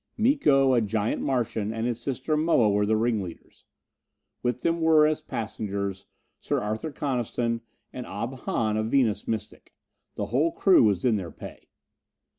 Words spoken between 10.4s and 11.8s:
crew was in their pay.